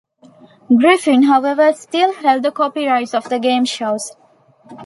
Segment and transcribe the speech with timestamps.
[0.75, 4.13] Griffin however, still held the copyrights of the game shows.